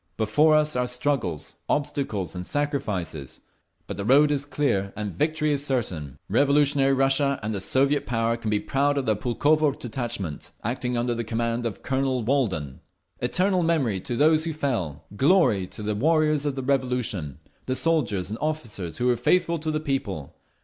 [0.17, 3.41] Before us are struggles, obstacles and sacrifices.
[3.85, 6.17] But the road is clear and victory is certain.
[6.27, 11.13] Revolutionary Russia and the Soviet Power can be proud of their Pulkovo detachment, acting under
[11.13, 12.81] the command of Colonel Walden.
[13.19, 15.03] Eternal memory to those who fell!
[15.15, 17.37] Glory to the warriors of the Revolution,
[17.67, 20.35] the soldiers and the officers who were faithful to the People!